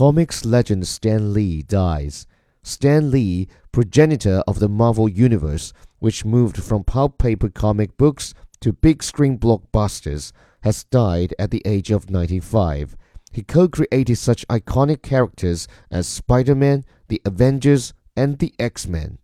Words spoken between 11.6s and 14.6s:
age of 95. He co created such